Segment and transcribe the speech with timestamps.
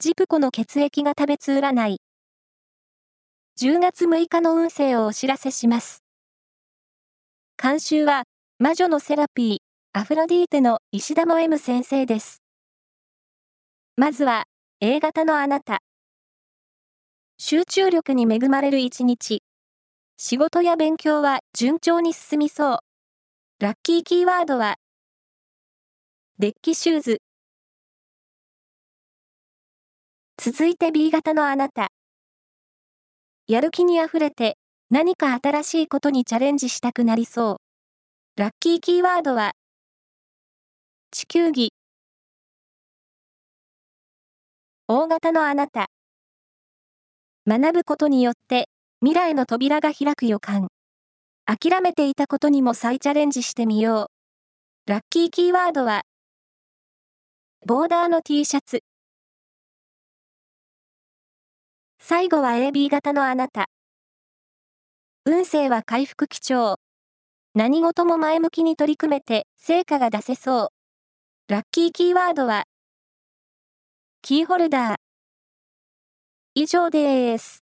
[0.00, 2.00] ジプコの血液が食べつ占い。
[3.60, 6.04] 10月6日の運勢をお知らせします。
[7.60, 8.22] 監修は、
[8.60, 9.58] 魔女のセラピー、
[9.92, 12.44] アフロディーテの石田も M 先生です。
[13.96, 14.44] まずは、
[14.80, 15.80] A 型のあなた。
[17.36, 19.42] 集中力に恵まれる一日。
[20.16, 22.78] 仕事や勉強は順調に進みそう。
[23.58, 24.76] ラッキーキーワードは、
[26.38, 27.18] デッキシューズ。
[30.40, 31.88] 続いて B 型のあなた。
[33.48, 34.56] やる気にあふれて
[34.88, 37.58] 何か新しいことにチャレンジしたくなりそ
[38.36, 38.40] う。
[38.40, 39.54] ラッキーキーワードは
[41.10, 41.72] 地球儀。
[44.86, 45.88] O 型のあなた。
[47.48, 48.68] 学ぶことによって
[49.00, 50.68] 未来の扉が開く予感。
[51.46, 54.10] 諦めていたことにも再チャレンジしてみよ
[54.86, 54.90] う。
[54.90, 56.02] ラッキーキーワードは、
[57.66, 58.84] ボーダーの T シャツ。
[62.10, 63.68] 最後は AB 型のあなた。
[65.26, 66.76] 運勢は回復基調。
[67.54, 70.72] 何事も前向きに取り組めて成果が出せそ
[71.48, 71.52] う。
[71.52, 72.64] ラッキーキーワードは、
[74.22, 74.96] キーホルダー。
[76.54, 77.67] 以上です。